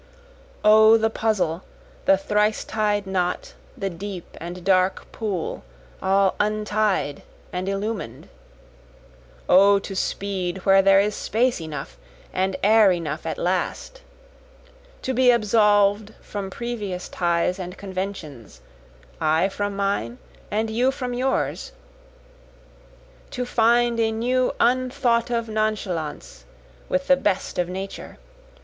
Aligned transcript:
O 0.65 0.97
the 0.97 1.11
puzzle, 1.11 1.61
the 2.05 2.17
thrice 2.17 2.63
tied 2.63 3.05
knot, 3.05 3.53
the 3.77 3.87
deep 3.91 4.35
and 4.39 4.63
dark 4.65 5.11
pool, 5.11 5.63
all 6.01 6.33
untied 6.39 7.21
and 7.53 7.67
illumin'd! 7.69 8.27
O 9.47 9.77
to 9.77 9.95
speed 9.95 10.57
where 10.65 10.81
there 10.81 10.99
is 10.99 11.13
space 11.13 11.61
enough 11.61 11.97
and 12.33 12.55
air 12.63 12.91
enough 12.91 13.27
at 13.27 13.37
last! 13.37 14.01
To 15.03 15.13
be 15.13 15.27
absolv'd 15.29 16.15
from 16.19 16.49
previous 16.49 17.07
ties 17.07 17.59
and 17.59 17.77
conventions, 17.77 18.61
I 19.19 19.49
from 19.49 19.75
mine 19.75 20.17
and 20.49 20.71
you 20.71 20.89
from 20.89 21.13
yours! 21.13 21.73
To 23.29 23.45
find 23.45 23.99
a 23.99 24.11
new 24.11 24.51
unthought 24.59 25.29
of 25.29 25.47
nonchalance 25.47 26.43
with 26.89 27.05
the 27.05 27.17
best 27.17 27.59
of 27.59 27.69
Nature! 27.69 28.17